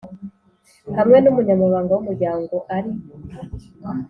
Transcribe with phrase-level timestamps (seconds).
[0.97, 2.91] Hamwe n umunyamabanga w umuryango ari